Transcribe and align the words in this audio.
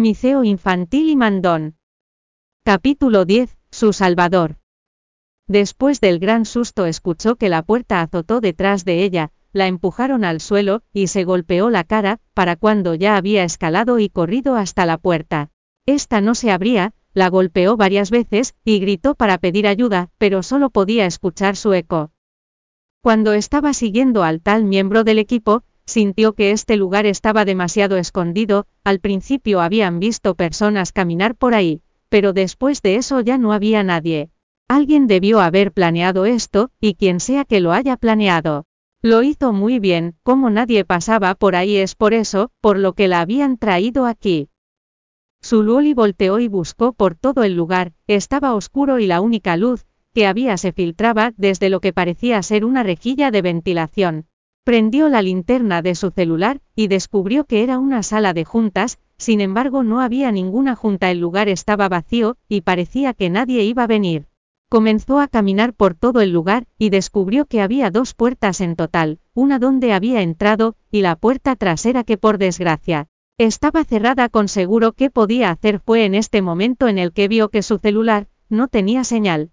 Miceo 0.00 0.44
infantil 0.44 1.10
y 1.10 1.16
mandón. 1.16 1.76
Capítulo 2.64 3.26
10. 3.26 3.58
Su 3.70 3.92
Salvador. 3.92 4.56
Después 5.46 6.00
del 6.00 6.18
gran 6.18 6.46
susto 6.46 6.86
escuchó 6.86 7.36
que 7.36 7.50
la 7.50 7.62
puerta 7.62 8.00
azotó 8.00 8.40
detrás 8.40 8.86
de 8.86 9.04
ella, 9.04 9.30
la 9.52 9.66
empujaron 9.66 10.24
al 10.24 10.40
suelo, 10.40 10.80
y 10.94 11.08
se 11.08 11.24
golpeó 11.24 11.68
la 11.68 11.84
cara, 11.84 12.18
para 12.32 12.56
cuando 12.56 12.94
ya 12.94 13.18
había 13.18 13.44
escalado 13.44 13.98
y 13.98 14.08
corrido 14.08 14.56
hasta 14.56 14.86
la 14.86 14.96
puerta. 14.96 15.50
Esta 15.84 16.22
no 16.22 16.34
se 16.34 16.50
abría, 16.50 16.94
la 17.12 17.28
golpeó 17.28 17.76
varias 17.76 18.10
veces, 18.10 18.54
y 18.64 18.78
gritó 18.78 19.14
para 19.14 19.36
pedir 19.36 19.66
ayuda, 19.66 20.08
pero 20.16 20.42
solo 20.42 20.70
podía 20.70 21.04
escuchar 21.04 21.56
su 21.56 21.74
eco. 21.74 22.10
Cuando 23.02 23.34
estaba 23.34 23.74
siguiendo 23.74 24.22
al 24.22 24.40
tal 24.40 24.64
miembro 24.64 25.04
del 25.04 25.18
equipo, 25.18 25.62
sintió 25.90 26.32
que 26.32 26.52
este 26.52 26.76
lugar 26.76 27.06
estaba 27.06 27.44
demasiado 27.44 27.96
escondido, 27.96 28.66
al 28.84 29.00
principio 29.00 29.60
habían 29.60 30.00
visto 30.00 30.34
personas 30.34 30.92
caminar 30.92 31.34
por 31.34 31.54
ahí, 31.54 31.82
pero 32.08 32.32
después 32.32 32.82
de 32.82 32.96
eso 32.96 33.20
ya 33.20 33.38
no 33.38 33.52
había 33.52 33.82
nadie. 33.82 34.30
Alguien 34.68 35.06
debió 35.06 35.40
haber 35.40 35.72
planeado 35.72 36.26
esto, 36.26 36.70
y 36.80 36.94
quien 36.94 37.20
sea 37.20 37.44
que 37.44 37.60
lo 37.60 37.72
haya 37.72 37.96
planeado. 37.96 38.64
Lo 39.02 39.22
hizo 39.22 39.52
muy 39.52 39.78
bien, 39.78 40.14
como 40.22 40.50
nadie 40.50 40.84
pasaba 40.84 41.34
por 41.34 41.56
ahí 41.56 41.76
es 41.76 41.94
por 41.94 42.14
eso, 42.14 42.50
por 42.60 42.78
lo 42.78 42.92
que 42.92 43.08
la 43.08 43.20
habían 43.20 43.56
traído 43.56 44.06
aquí. 44.06 44.48
Zuluoli 45.42 45.94
volteó 45.94 46.38
y 46.38 46.48
buscó 46.48 46.92
por 46.92 47.14
todo 47.14 47.44
el 47.44 47.54
lugar, 47.54 47.92
estaba 48.06 48.54
oscuro 48.54 48.98
y 48.98 49.06
la 49.06 49.20
única 49.20 49.56
luz 49.56 49.86
que 50.12 50.26
había 50.26 50.56
se 50.56 50.72
filtraba 50.72 51.32
desde 51.36 51.70
lo 51.70 51.80
que 51.80 51.92
parecía 51.92 52.42
ser 52.42 52.64
una 52.64 52.82
rejilla 52.82 53.30
de 53.30 53.42
ventilación. 53.42 54.26
Prendió 54.70 55.08
la 55.08 55.20
linterna 55.20 55.82
de 55.82 55.96
su 55.96 56.12
celular, 56.12 56.60
y 56.76 56.86
descubrió 56.86 57.44
que 57.44 57.64
era 57.64 57.80
una 57.80 58.04
sala 58.04 58.34
de 58.34 58.44
juntas, 58.44 59.00
sin 59.16 59.40
embargo 59.40 59.82
no 59.82 60.00
había 60.00 60.30
ninguna 60.30 60.76
junta, 60.76 61.10
el 61.10 61.18
lugar 61.18 61.48
estaba 61.48 61.88
vacío, 61.88 62.36
y 62.48 62.60
parecía 62.60 63.12
que 63.12 63.30
nadie 63.30 63.64
iba 63.64 63.82
a 63.82 63.88
venir. 63.88 64.26
Comenzó 64.68 65.18
a 65.18 65.26
caminar 65.26 65.74
por 65.74 65.96
todo 65.96 66.20
el 66.20 66.30
lugar, 66.30 66.68
y 66.78 66.90
descubrió 66.90 67.46
que 67.46 67.60
había 67.60 67.90
dos 67.90 68.14
puertas 68.14 68.60
en 68.60 68.76
total, 68.76 69.18
una 69.34 69.58
donde 69.58 69.92
había 69.92 70.22
entrado, 70.22 70.76
y 70.92 71.00
la 71.00 71.16
puerta 71.16 71.56
trasera 71.56 72.04
que 72.04 72.16
por 72.16 72.38
desgracia, 72.38 73.08
estaba 73.38 73.82
cerrada 73.82 74.28
con 74.28 74.46
seguro 74.46 74.92
que 74.92 75.10
podía 75.10 75.50
hacer 75.50 75.80
fue 75.80 76.04
en 76.04 76.14
este 76.14 76.42
momento 76.42 76.86
en 76.86 76.98
el 76.98 77.12
que 77.12 77.26
vio 77.26 77.48
que 77.48 77.62
su 77.62 77.78
celular, 77.78 78.28
no 78.48 78.68
tenía 78.68 79.02
señal. 79.02 79.50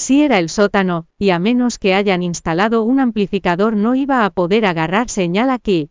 Si 0.00 0.22
era 0.22 0.38
el 0.38 0.48
sótano, 0.48 1.04
y 1.18 1.28
a 1.28 1.38
menos 1.38 1.78
que 1.78 1.92
hayan 1.92 2.22
instalado 2.22 2.84
un 2.84 3.00
amplificador 3.00 3.76
no 3.76 3.94
iba 3.94 4.24
a 4.24 4.30
poder 4.30 4.64
agarrar 4.64 5.10
señal 5.10 5.50
aquí. 5.50 5.90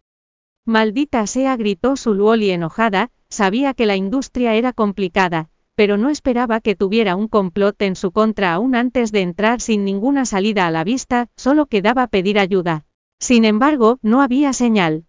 Maldita 0.66 1.28
sea, 1.28 1.56
gritó 1.58 1.96
Zuluoli 1.96 2.50
enojada, 2.50 3.12
sabía 3.30 3.76
que 3.76 3.86
la 3.86 3.96
industria 3.96 4.56
era 4.56 4.74
complicada, 4.74 5.52
pero 5.76 5.98
no 5.98 6.10
esperaba 6.10 6.60
que 6.60 6.74
tuviera 6.74 7.16
un 7.16 7.28
complot 7.28 7.80
en 7.84 7.96
su 7.96 8.12
contra 8.12 8.52
aún 8.52 8.74
antes 8.74 9.12
de 9.12 9.22
entrar 9.22 9.62
sin 9.62 9.86
ninguna 9.86 10.26
salida 10.26 10.66
a 10.66 10.72
la 10.72 10.84
vista, 10.84 11.28
solo 11.36 11.68
quedaba 11.68 12.08
pedir 12.08 12.40
ayuda. 12.40 12.88
Sin 13.20 13.46
embargo, 13.46 14.00
no 14.02 14.24
había 14.24 14.54
señal. 14.54 15.06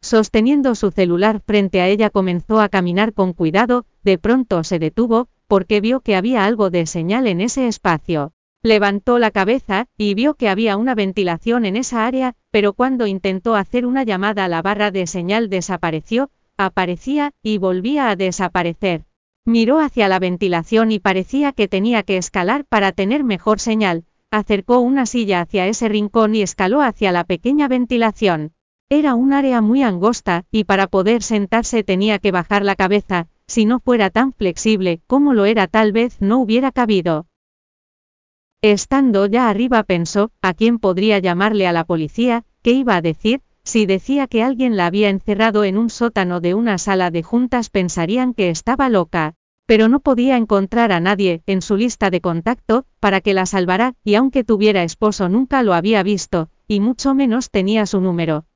Sosteniendo 0.00 0.74
su 0.74 0.90
celular 0.90 1.42
frente 1.44 1.82
a 1.82 1.88
ella 1.88 2.08
comenzó 2.08 2.62
a 2.62 2.70
caminar 2.70 3.12
con 3.12 3.34
cuidado, 3.34 3.84
de 4.04 4.16
pronto 4.16 4.64
se 4.64 4.78
detuvo, 4.78 5.28
porque 5.48 5.80
vio 5.80 6.00
que 6.00 6.16
había 6.16 6.44
algo 6.44 6.70
de 6.70 6.86
señal 6.86 7.26
en 7.26 7.40
ese 7.40 7.68
espacio. 7.68 8.32
Levantó 8.62 9.18
la 9.18 9.30
cabeza, 9.30 9.86
y 9.96 10.14
vio 10.14 10.34
que 10.34 10.48
había 10.48 10.76
una 10.76 10.94
ventilación 10.94 11.64
en 11.66 11.76
esa 11.76 12.06
área, 12.06 12.34
pero 12.50 12.72
cuando 12.72 13.06
intentó 13.06 13.54
hacer 13.54 13.86
una 13.86 14.02
llamada 14.02 14.48
la 14.48 14.60
barra 14.62 14.90
de 14.90 15.06
señal 15.06 15.48
desapareció, 15.48 16.30
aparecía, 16.56 17.32
y 17.42 17.58
volvía 17.58 18.10
a 18.10 18.16
desaparecer. 18.16 19.04
Miró 19.44 19.78
hacia 19.78 20.08
la 20.08 20.18
ventilación 20.18 20.90
y 20.90 20.98
parecía 20.98 21.52
que 21.52 21.68
tenía 21.68 22.02
que 22.02 22.16
escalar 22.16 22.64
para 22.64 22.90
tener 22.90 23.22
mejor 23.22 23.60
señal. 23.60 24.04
Acercó 24.32 24.80
una 24.80 25.06
silla 25.06 25.42
hacia 25.42 25.68
ese 25.68 25.88
rincón 25.88 26.34
y 26.34 26.42
escaló 26.42 26.82
hacia 26.82 27.12
la 27.12 27.22
pequeña 27.22 27.68
ventilación. 27.68 28.52
Era 28.88 29.14
un 29.14 29.32
área 29.32 29.60
muy 29.60 29.84
angosta, 29.84 30.44
y 30.50 30.64
para 30.64 30.88
poder 30.88 31.22
sentarse 31.22 31.84
tenía 31.84 32.18
que 32.18 32.32
bajar 32.32 32.64
la 32.64 32.74
cabeza, 32.74 33.28
si 33.46 33.64
no 33.64 33.80
fuera 33.80 34.10
tan 34.10 34.32
flexible 34.32 35.00
como 35.06 35.34
lo 35.34 35.44
era 35.44 35.66
tal 35.66 35.92
vez 35.92 36.20
no 36.20 36.38
hubiera 36.38 36.72
cabido. 36.72 37.26
Estando 38.62 39.26
ya 39.26 39.48
arriba 39.48 39.82
pensó, 39.82 40.30
¿a 40.42 40.54
quién 40.54 40.78
podría 40.78 41.18
llamarle 41.18 41.66
a 41.66 41.72
la 41.72 41.84
policía? 41.84 42.44
¿Qué 42.62 42.72
iba 42.72 42.96
a 42.96 43.02
decir? 43.02 43.42
Si 43.62 43.84
decía 43.84 44.26
que 44.26 44.42
alguien 44.42 44.76
la 44.76 44.86
había 44.86 45.08
encerrado 45.08 45.64
en 45.64 45.76
un 45.76 45.90
sótano 45.90 46.40
de 46.40 46.54
una 46.54 46.78
sala 46.78 47.10
de 47.10 47.22
juntas 47.22 47.68
pensarían 47.68 48.32
que 48.32 48.48
estaba 48.48 48.88
loca. 48.88 49.34
Pero 49.66 49.88
no 49.88 49.98
podía 49.98 50.36
encontrar 50.36 50.92
a 50.92 51.00
nadie 51.00 51.42
en 51.46 51.60
su 51.60 51.76
lista 51.76 52.08
de 52.10 52.20
contacto 52.20 52.86
para 53.00 53.20
que 53.20 53.34
la 53.34 53.46
salvara, 53.46 53.94
y 54.04 54.14
aunque 54.14 54.44
tuviera 54.44 54.84
esposo 54.84 55.28
nunca 55.28 55.64
lo 55.64 55.74
había 55.74 56.04
visto, 56.04 56.48
y 56.68 56.78
mucho 56.78 57.14
menos 57.14 57.50
tenía 57.50 57.84
su 57.86 58.00
número. 58.00 58.46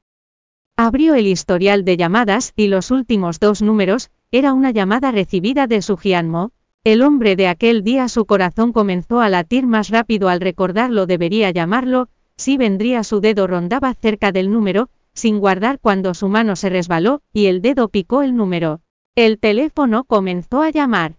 Abrió 0.77 1.15
el 1.15 1.27
historial 1.27 1.85
de 1.85 1.97
llamadas 1.97 2.53
y 2.55 2.69
los 2.69 2.93
últimos 2.93 3.41
dos 3.41 3.61
números, 3.61 4.13
era 4.33 4.53
una 4.53 4.71
llamada 4.71 5.11
recibida 5.11 5.67
de 5.67 5.83
su 5.83 5.97
Gianmo. 5.97 6.53
El 6.85 7.03
hombre 7.03 7.35
de 7.35 7.49
aquel 7.49 7.83
día 7.83 8.09
su 8.09 8.27
corazón 8.27 8.73
comenzó 8.73 9.21
a 9.21 9.29
latir 9.29 9.67
más 9.67 9.91
rápido 9.91 10.29
al 10.29 10.41
recordarlo 10.41 11.07
debería 11.07 11.51
llamarlo, 11.51 12.09
si 12.37 12.57
vendría 12.57 13.03
su 13.03 13.21
dedo 13.21 13.47
rondaba 13.47 13.93
cerca 13.93 14.31
del 14.33 14.51
número, 14.51 14.89
sin 15.13 15.41
guardar 15.41 15.81
cuando 15.81 16.15
su 16.15 16.29
mano 16.29 16.55
se 16.55 16.71
resbaló, 16.71 17.23
y 17.33 17.47
el 17.47 17.61
dedo 17.61 17.89
picó 17.89 18.23
el 18.23 18.37
número. 18.37 18.81
El 19.17 19.39
teléfono 19.39 20.05
comenzó 20.05 20.63
a 20.63 20.71
llamar. 20.71 21.17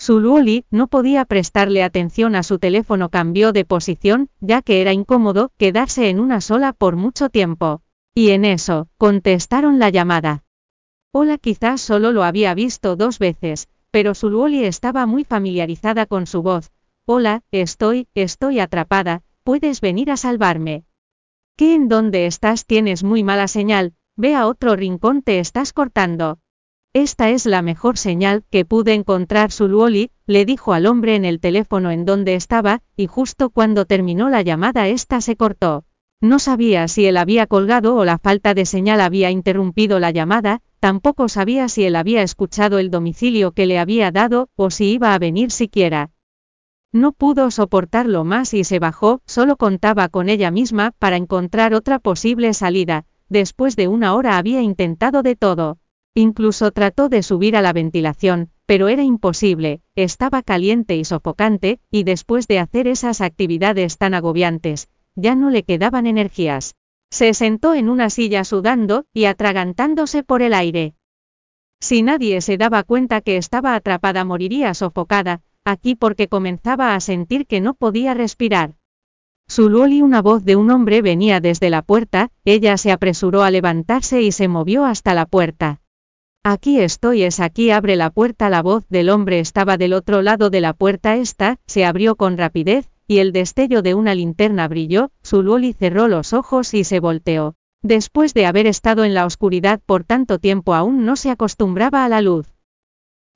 Zuluoli 0.00 0.66
no 0.70 0.88
podía 0.88 1.24
prestarle 1.24 1.82
atención 1.82 2.36
a 2.36 2.42
su 2.42 2.58
teléfono 2.58 3.08
cambió 3.08 3.52
de 3.52 3.64
posición, 3.64 4.28
ya 4.40 4.62
que 4.62 4.82
era 4.82 4.92
incómodo 4.92 5.52
quedarse 5.56 6.10
en 6.10 6.20
una 6.20 6.40
sola 6.40 6.74
por 6.74 6.96
mucho 6.96 7.30
tiempo. 7.30 7.82
Y 8.14 8.30
en 8.30 8.44
eso, 8.44 8.88
contestaron 8.98 9.78
la 9.78 9.88
llamada. 9.88 10.44
Hola 11.12 11.38
quizás 11.38 11.80
solo 11.80 12.12
lo 12.12 12.22
había 12.22 12.54
visto 12.54 12.94
dos 12.94 13.18
veces, 13.18 13.68
pero 13.90 14.14
Zuluoli 14.14 14.64
estaba 14.64 15.06
muy 15.06 15.24
familiarizada 15.24 16.06
con 16.06 16.28
su 16.28 16.40
voz. 16.40 16.70
Hola, 17.04 17.42
estoy, 17.50 18.06
estoy 18.14 18.60
atrapada, 18.60 19.24
puedes 19.42 19.80
venir 19.80 20.12
a 20.12 20.16
salvarme. 20.16 20.84
¿Qué 21.56 21.74
en 21.74 21.88
dónde 21.88 22.26
estás? 22.26 22.64
Tienes 22.64 23.02
muy 23.02 23.24
mala 23.24 23.48
señal, 23.48 23.94
ve 24.14 24.36
a 24.36 24.46
otro 24.46 24.76
rincón, 24.76 25.22
te 25.22 25.40
estás 25.40 25.72
cortando. 25.72 26.38
Esta 26.92 27.30
es 27.30 27.44
la 27.44 27.62
mejor 27.62 27.98
señal 27.98 28.44
que 28.48 28.64
pude 28.64 28.94
encontrar 28.94 29.50
Zuluoli, 29.50 30.12
le 30.26 30.44
dijo 30.44 30.74
al 30.74 30.86
hombre 30.86 31.16
en 31.16 31.24
el 31.24 31.40
teléfono 31.40 31.90
en 31.90 32.04
donde 32.04 32.36
estaba, 32.36 32.82
y 32.94 33.08
justo 33.08 33.50
cuando 33.50 33.84
terminó 33.84 34.28
la 34.28 34.42
llamada 34.42 34.86
esta 34.86 35.20
se 35.20 35.34
cortó. 35.34 35.84
No 36.22 36.38
sabía 36.38 36.86
si 36.86 37.06
él 37.06 37.16
había 37.16 37.46
colgado 37.46 37.96
o 37.96 38.04
la 38.04 38.18
falta 38.18 38.52
de 38.52 38.66
señal 38.66 39.00
había 39.00 39.30
interrumpido 39.30 39.98
la 39.98 40.10
llamada, 40.10 40.60
tampoco 40.78 41.28
sabía 41.30 41.68
si 41.68 41.84
él 41.84 41.96
había 41.96 42.22
escuchado 42.22 42.78
el 42.78 42.90
domicilio 42.90 43.52
que 43.52 43.64
le 43.64 43.78
había 43.78 44.10
dado, 44.10 44.50
o 44.54 44.70
si 44.70 44.92
iba 44.92 45.14
a 45.14 45.18
venir 45.18 45.50
siquiera. 45.50 46.10
No 46.92 47.12
pudo 47.12 47.50
soportarlo 47.50 48.24
más 48.24 48.52
y 48.52 48.64
se 48.64 48.78
bajó, 48.78 49.22
solo 49.24 49.56
contaba 49.56 50.08
con 50.10 50.28
ella 50.28 50.50
misma 50.50 50.92
para 50.98 51.16
encontrar 51.16 51.72
otra 51.72 51.98
posible 51.98 52.52
salida, 52.52 53.06
después 53.30 53.74
de 53.76 53.88
una 53.88 54.14
hora 54.14 54.36
había 54.36 54.60
intentado 54.60 55.22
de 55.22 55.36
todo. 55.36 55.78
Incluso 56.14 56.70
trató 56.72 57.08
de 57.08 57.22
subir 57.22 57.56
a 57.56 57.62
la 57.62 57.72
ventilación, 57.72 58.50
pero 58.66 58.88
era 58.88 59.04
imposible, 59.04 59.80
estaba 59.94 60.42
caliente 60.42 60.96
y 60.96 61.04
sofocante, 61.04 61.80
y 61.90 62.02
después 62.02 62.46
de 62.46 62.58
hacer 62.58 62.88
esas 62.88 63.20
actividades 63.20 63.96
tan 63.96 64.12
agobiantes, 64.12 64.88
ya 65.16 65.34
no 65.34 65.50
le 65.50 65.62
quedaban 65.62 66.06
energías. 66.06 66.74
Se 67.10 67.34
sentó 67.34 67.74
en 67.74 67.88
una 67.88 68.10
silla 68.10 68.44
sudando 68.44 69.04
y 69.12 69.24
atragantándose 69.24 70.22
por 70.22 70.42
el 70.42 70.54
aire. 70.54 70.94
Si 71.80 72.02
nadie 72.02 72.40
se 72.40 72.56
daba 72.56 72.82
cuenta 72.82 73.20
que 73.20 73.36
estaba 73.36 73.74
atrapada 73.74 74.24
moriría 74.24 74.74
sofocada, 74.74 75.40
aquí 75.64 75.94
porque 75.94 76.28
comenzaba 76.28 76.94
a 76.94 77.00
sentir 77.00 77.46
que 77.46 77.60
no 77.60 77.74
podía 77.74 78.14
respirar. 78.14 78.74
Zuluoli 79.50 80.02
una 80.02 80.22
voz 80.22 80.44
de 80.44 80.54
un 80.54 80.70
hombre 80.70 81.02
venía 81.02 81.40
desde 81.40 81.70
la 81.70 81.82
puerta, 81.82 82.30
ella 82.44 82.76
se 82.76 82.92
apresuró 82.92 83.42
a 83.42 83.50
levantarse 83.50 84.22
y 84.22 84.30
se 84.30 84.46
movió 84.46 84.84
hasta 84.84 85.14
la 85.14 85.26
puerta. 85.26 85.80
Aquí 86.44 86.80
estoy 86.80 87.24
es 87.24 87.40
aquí 87.40 87.70
abre 87.70 87.96
la 87.96 88.10
puerta 88.10 88.48
la 88.48 88.62
voz 88.62 88.88
del 88.88 89.10
hombre 89.10 89.40
estaba 89.40 89.76
del 89.76 89.92
otro 89.92 90.22
lado 90.22 90.50
de 90.50 90.60
la 90.60 90.72
puerta 90.72 91.16
esta, 91.16 91.58
se 91.66 91.84
abrió 91.84 92.16
con 92.16 92.38
rapidez, 92.38 92.89
y 93.10 93.18
el 93.18 93.32
destello 93.32 93.82
de 93.82 93.94
una 93.94 94.14
linterna 94.14 94.68
brilló, 94.68 95.10
Zuluoli 95.24 95.72
cerró 95.72 96.06
los 96.06 96.32
ojos 96.32 96.74
y 96.74 96.84
se 96.84 97.00
volteó. 97.00 97.56
Después 97.82 98.34
de 98.34 98.46
haber 98.46 98.68
estado 98.68 99.02
en 99.02 99.14
la 99.14 99.26
oscuridad 99.26 99.80
por 99.84 100.04
tanto 100.04 100.38
tiempo 100.38 100.74
aún 100.74 101.04
no 101.04 101.16
se 101.16 101.30
acostumbraba 101.30 102.04
a 102.04 102.08
la 102.08 102.22
luz. 102.22 102.54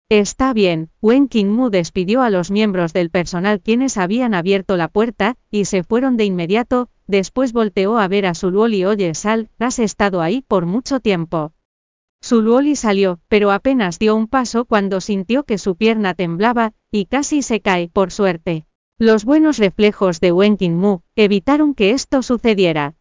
Está 0.09 0.53
bien, 0.53 0.91
Wen 1.03 1.26
Qingmu 1.26 1.71
despidió 1.71 2.23
a 2.23 2.31
los 2.31 2.53
miembros 2.53 2.93
del 2.93 3.11
personal 3.11 3.61
quienes 3.61 3.97
habían 3.97 4.32
abierto 4.32 4.76
la 4.76 4.87
puerta, 4.87 5.35
y 5.50 5.65
se 5.65 5.82
fueron 5.82 6.17
de 6.17 6.25
inmediato, 6.25 6.88
después 7.09 7.53
volteó 7.53 7.99
a 7.99 8.06
ver 8.06 8.26
a 8.26 8.37
Zuluoli 8.37 8.85
oye 8.85 9.12
Sal, 9.15 9.50
has 9.59 9.81
estado 9.81 10.21
ahí 10.21 10.43
por 10.47 10.67
mucho 10.67 11.00
tiempo. 11.00 11.53
Zuluoli 12.25 12.76
salió, 12.76 13.19
pero 13.26 13.50
apenas 13.50 13.99
dio 13.99 14.15
un 14.15 14.29
paso 14.29 14.67
cuando 14.67 15.00
sintió 15.00 15.43
que 15.43 15.59
su 15.59 15.75
pierna 15.75 16.15
temblaba, 16.15 16.75
y 16.93 17.06
casi 17.06 17.43
se 17.43 17.61
cae, 17.61 17.88
por 17.88 18.12
suerte. 18.12 18.67
Los 18.99 19.25
buenos 19.25 19.58
reflejos 19.58 20.20
de 20.20 20.31
Wen 20.31 20.56
Mu 20.76 21.00
evitaron 21.17 21.75
que 21.75 21.91
esto 21.91 22.23
sucediera. 22.23 22.94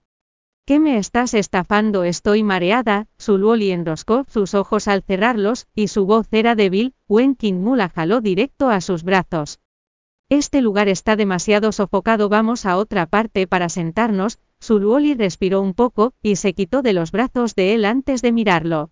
¿Qué 0.65 0.79
me 0.79 0.97
estás 0.97 1.35
estafando? 1.35 2.03
Estoy 2.03 2.41
mareada, 2.41 3.09
Zuluoli 3.21 3.69
enroscó 3.69 4.25
sus 4.27 4.55
ojos 4.55 4.87
al 4.87 5.03
cerrarlos, 5.03 5.67
y 5.75 5.89
su 5.89 6.07
voz 6.07 6.27
era 6.31 6.55
débil, 6.55 6.95
Wen 7.07 7.37
Mu 7.59 7.75
la 7.75 7.89
jaló 7.89 8.21
directo 8.21 8.69
a 8.69 8.81
sus 8.81 9.03
brazos. 9.03 9.59
Este 10.29 10.61
lugar 10.61 10.87
está 10.87 11.15
demasiado 11.15 11.71
sofocado, 11.71 12.27
vamos 12.27 12.65
a 12.65 12.77
otra 12.77 13.05
parte 13.05 13.45
para 13.45 13.69
sentarnos, 13.69 14.39
Zuluoli 14.63 15.13
respiró 15.13 15.61
un 15.61 15.75
poco, 15.75 16.15
y 16.23 16.37
se 16.37 16.53
quitó 16.53 16.81
de 16.81 16.93
los 16.93 17.11
brazos 17.11 17.53
de 17.53 17.75
él 17.75 17.85
antes 17.85 18.23
de 18.23 18.31
mirarlo. 18.31 18.89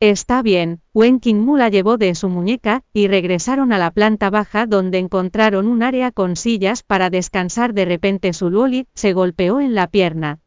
Está 0.00 0.42
bien, 0.42 0.80
Wen 0.94 1.20
Mu 1.24 1.56
la 1.56 1.70
llevó 1.70 1.96
de 1.96 2.14
su 2.14 2.28
muñeca, 2.28 2.84
y 2.92 3.08
regresaron 3.08 3.72
a 3.72 3.78
la 3.78 3.90
planta 3.90 4.30
baja 4.30 4.64
donde 4.66 4.98
encontraron 4.98 5.66
un 5.66 5.82
área 5.82 6.12
con 6.12 6.36
sillas 6.36 6.84
para 6.84 7.10
descansar. 7.10 7.74
De 7.74 7.84
repente 7.84 8.32
Zuluoli 8.32 8.86
se 8.94 9.12
golpeó 9.12 9.58
en 9.58 9.74
la 9.74 9.88
pierna. 9.88 10.38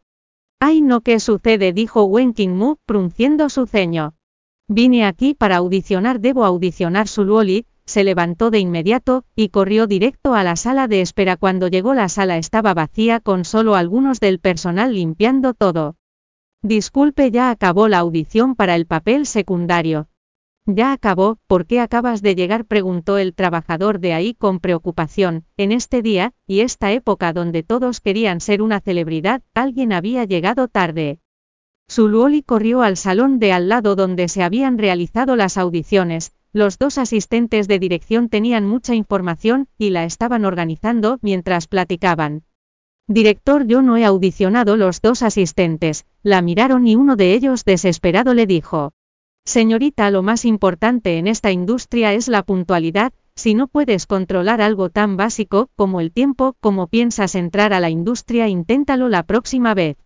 Ay 0.61 0.79
no, 0.79 1.01
¿qué 1.01 1.19
sucede? 1.19 1.73
dijo 1.73 2.05
Wen 2.05 2.33
Mu, 2.55 2.77
prunciendo 2.85 3.49
su 3.49 3.67
ceño. 3.67 4.13
Vine 4.69 5.03
aquí 5.03 5.33
para 5.33 5.57
audicionar, 5.57 6.21
debo 6.21 6.45
audicionar 6.45 7.09
Zuluoli, 7.09 7.65
se 7.83 8.05
levantó 8.05 8.51
de 8.51 8.59
inmediato, 8.59 9.25
y 9.35 9.49
corrió 9.49 9.85
directo 9.85 10.33
a 10.33 10.45
la 10.45 10.55
sala 10.55 10.87
de 10.87 11.01
espera. 11.01 11.35
Cuando 11.35 11.67
llegó 11.67 11.93
la 11.93 12.07
sala 12.07 12.37
estaba 12.37 12.73
vacía 12.73 13.19
con 13.19 13.43
solo 13.43 13.75
algunos 13.75 14.21
del 14.21 14.39
personal 14.39 14.93
limpiando 14.93 15.53
todo. 15.53 15.97
Disculpe, 16.63 17.31
ya 17.31 17.49
acabó 17.49 17.87
la 17.87 17.97
audición 17.97 18.55
para 18.55 18.75
el 18.75 18.85
papel 18.85 19.25
secundario. 19.25 20.09
Ya 20.67 20.93
acabó, 20.93 21.39
¿por 21.47 21.65
qué 21.65 21.79
acabas 21.79 22.21
de 22.21 22.35
llegar? 22.35 22.65
preguntó 22.65 23.17
el 23.17 23.33
trabajador 23.33 23.99
de 23.99 24.13
ahí 24.13 24.35
con 24.35 24.59
preocupación. 24.59 25.45
En 25.57 25.71
este 25.71 26.03
día, 26.03 26.33
y 26.45 26.59
esta 26.59 26.91
época 26.91 27.33
donde 27.33 27.63
todos 27.63 27.99
querían 27.99 28.41
ser 28.41 28.61
una 28.61 28.79
celebridad, 28.79 29.41
alguien 29.55 29.91
había 29.91 30.23
llegado 30.25 30.67
tarde. 30.67 31.19
Zuluoli 31.91 32.43
corrió 32.43 32.83
al 32.83 32.95
salón 32.95 33.39
de 33.39 33.53
al 33.53 33.67
lado 33.67 33.95
donde 33.95 34.27
se 34.27 34.43
habían 34.43 34.77
realizado 34.77 35.35
las 35.35 35.57
audiciones. 35.57 36.31
Los 36.53 36.77
dos 36.77 36.99
asistentes 36.99 37.67
de 37.67 37.79
dirección 37.79 38.29
tenían 38.29 38.67
mucha 38.67 38.93
información, 38.93 39.67
y 39.79 39.89
la 39.89 40.03
estaban 40.03 40.45
organizando 40.45 41.17
mientras 41.23 41.67
platicaban. 41.67 42.43
Director, 43.07 43.65
yo 43.67 43.81
no 43.81 43.97
he 43.97 44.05
audicionado 44.05 44.77
los 44.77 45.01
dos 45.01 45.21
asistentes, 45.21 46.05
la 46.23 46.41
miraron 46.41 46.87
y 46.87 46.95
uno 46.95 47.15
de 47.15 47.33
ellos 47.33 47.65
desesperado 47.65 48.33
le 48.33 48.45
dijo. 48.45 48.93
Señorita, 49.45 50.11
lo 50.11 50.21
más 50.21 50.45
importante 50.45 51.17
en 51.17 51.27
esta 51.27 51.51
industria 51.51 52.13
es 52.13 52.27
la 52.27 52.43
puntualidad, 52.43 53.11
si 53.35 53.53
no 53.53 53.67
puedes 53.67 54.05
controlar 54.05 54.61
algo 54.61 54.89
tan 54.89 55.17
básico 55.17 55.69
como 55.75 55.99
el 55.99 56.11
tiempo, 56.11 56.55
como 56.59 56.87
piensas 56.87 57.35
entrar 57.35 57.73
a 57.73 57.79
la 57.79 57.89
industria, 57.89 58.47
inténtalo 58.47 59.09
la 59.09 59.23
próxima 59.23 59.73
vez. 59.73 59.97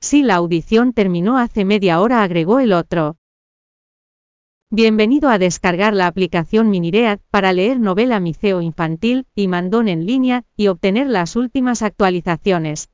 Si 0.00 0.22
la 0.22 0.36
audición 0.36 0.92
terminó 0.92 1.36
hace 1.36 1.64
media 1.64 2.00
hora, 2.00 2.22
agregó 2.22 2.60
el 2.60 2.72
otro. 2.72 3.16
Bienvenido 4.72 5.30
a 5.30 5.38
descargar 5.40 5.94
la 5.94 6.06
aplicación 6.06 6.70
Miniread 6.70 7.18
para 7.32 7.52
leer 7.52 7.80
novela 7.80 8.20
miceo 8.20 8.62
infantil 8.62 9.26
y 9.34 9.48
mandón 9.48 9.88
en 9.88 10.06
línea 10.06 10.44
y 10.56 10.68
obtener 10.68 11.08
las 11.08 11.34
últimas 11.34 11.82
actualizaciones. 11.82 12.88